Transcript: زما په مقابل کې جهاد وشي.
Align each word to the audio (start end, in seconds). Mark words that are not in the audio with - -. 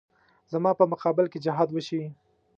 زما 0.53 0.71
په 0.79 0.83
مقابل 0.91 1.25
کې 1.31 1.43
جهاد 1.45 1.69
وشي. 1.71 2.03